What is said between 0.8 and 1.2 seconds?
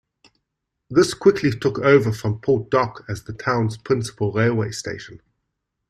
This